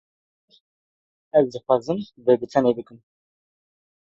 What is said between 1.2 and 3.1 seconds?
Ez dixwazim vê bi tenê bikim.